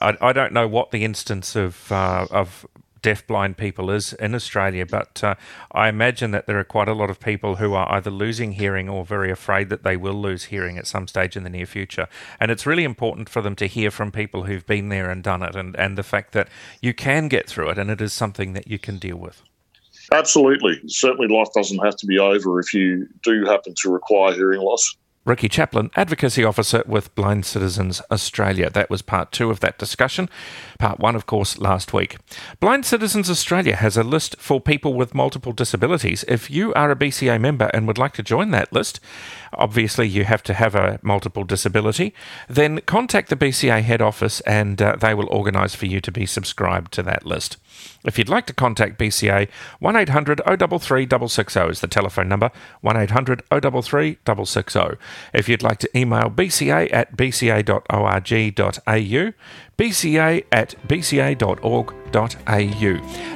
I, 0.00 0.16
I 0.20 0.32
don't 0.32 0.52
know 0.52 0.66
what 0.66 0.90
the 0.90 1.04
instance 1.04 1.54
of 1.54 1.92
uh, 1.92 2.26
of 2.32 2.66
deaf-blind 3.02 3.56
people 3.56 3.90
is 3.90 4.12
in 4.14 4.34
Australia, 4.34 4.86
but 4.86 5.22
uh, 5.22 5.34
I 5.72 5.88
imagine 5.88 6.30
that 6.32 6.46
there 6.46 6.58
are 6.58 6.64
quite 6.64 6.88
a 6.88 6.94
lot 6.94 7.10
of 7.10 7.20
people 7.20 7.56
who 7.56 7.74
are 7.74 7.90
either 7.92 8.10
losing 8.10 8.52
hearing 8.52 8.88
or 8.88 9.04
very 9.04 9.30
afraid 9.30 9.68
that 9.68 9.82
they 9.82 9.96
will 9.96 10.14
lose 10.14 10.44
hearing 10.44 10.78
at 10.78 10.86
some 10.86 11.08
stage 11.08 11.36
in 11.36 11.44
the 11.44 11.50
near 11.50 11.66
future. 11.66 12.08
And 12.40 12.50
it's 12.50 12.66
really 12.66 12.84
important 12.84 13.28
for 13.28 13.42
them 13.42 13.56
to 13.56 13.66
hear 13.66 13.90
from 13.90 14.12
people 14.12 14.44
who've 14.44 14.66
been 14.66 14.88
there 14.88 15.10
and 15.10 15.22
done 15.22 15.42
it, 15.42 15.54
and, 15.56 15.76
and 15.76 15.96
the 15.96 16.02
fact 16.02 16.32
that 16.32 16.48
you 16.80 16.94
can 16.94 17.28
get 17.28 17.48
through 17.48 17.70
it, 17.70 17.78
and 17.78 17.90
it 17.90 18.00
is 18.00 18.12
something 18.12 18.52
that 18.52 18.68
you 18.68 18.78
can 18.78 18.98
deal 18.98 19.16
with. 19.16 19.42
Absolutely. 20.12 20.80
Certainly, 20.86 21.28
life 21.28 21.48
doesn't 21.54 21.84
have 21.84 21.96
to 21.96 22.06
be 22.06 22.18
over 22.18 22.58
if 22.60 22.72
you 22.72 23.06
do 23.22 23.44
happen 23.44 23.74
to 23.82 23.92
require 23.92 24.32
hearing 24.32 24.60
loss. 24.60 24.96
Ricky 25.24 25.48
Chaplin, 25.48 25.90
Advocacy 25.94 26.42
Officer 26.42 26.82
with 26.86 27.14
Blind 27.14 27.44
Citizens 27.44 28.00
Australia. 28.10 28.70
That 28.70 28.88
was 28.88 29.02
part 29.02 29.30
two 29.30 29.50
of 29.50 29.60
that 29.60 29.78
discussion. 29.78 30.30
Part 30.78 30.98
one, 31.00 31.14
of 31.14 31.26
course, 31.26 31.58
last 31.58 31.92
week. 31.92 32.16
Blind 32.60 32.86
Citizens 32.86 33.28
Australia 33.28 33.76
has 33.76 33.96
a 33.96 34.02
list 34.02 34.36
for 34.38 34.60
people 34.60 34.94
with 34.94 35.14
multiple 35.14 35.52
disabilities. 35.52 36.24
If 36.28 36.50
you 36.50 36.72
are 36.74 36.90
a 36.90 36.96
BCA 36.96 37.38
member 37.40 37.66
and 37.74 37.86
would 37.86 37.98
like 37.98 38.14
to 38.14 38.22
join 38.22 38.52
that 38.52 38.72
list, 38.72 39.00
obviously 39.52 40.08
you 40.08 40.24
have 40.24 40.42
to 40.44 40.54
have 40.54 40.74
a 40.74 40.98
multiple 41.02 41.44
disability, 41.44 42.14
then 42.48 42.80
contact 42.82 43.28
the 43.28 43.36
BCA 43.36 43.82
head 43.82 44.00
office 44.00 44.40
and 44.42 44.80
uh, 44.80 44.96
they 44.96 45.12
will 45.12 45.28
organise 45.28 45.74
for 45.74 45.86
you 45.86 46.00
to 46.00 46.10
be 46.10 46.24
subscribed 46.24 46.92
to 46.92 47.02
that 47.02 47.26
list. 47.26 47.58
If 48.04 48.18
you'd 48.18 48.28
like 48.28 48.46
to 48.46 48.52
contact 48.52 48.98
BCA, 48.98 49.48
1800 49.80 50.40
033 50.46 51.02
660 51.02 51.60
is 51.60 51.80
the 51.80 51.86
telephone 51.86 52.28
number, 52.28 52.50
1800 52.80 53.42
033 53.50 54.18
660. 54.24 54.98
If 55.32 55.48
you'd 55.48 55.62
like 55.62 55.78
to 55.78 55.98
email 55.98 56.30
bca 56.30 56.92
at 56.92 57.16
bca.org.au, 57.16 57.72
bca 59.78 60.44
at 60.52 60.74
bca.org.au. 60.88 62.18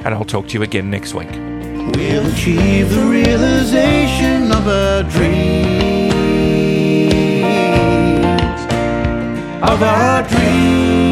And 0.05 0.13
I'll 0.13 0.25
talk 0.25 0.47
to 0.47 0.53
you 0.53 0.63
again 0.63 0.89
next 0.89 1.13
week. 1.13 1.31
We'll 1.31 2.27
achieve 2.31 2.89
the 2.89 3.05
realization 3.05 4.51
of 4.51 4.67
our 4.67 5.03
dreams, 5.03 6.13
of 9.61 9.83
our 9.83 10.27
dreams. 10.27 11.02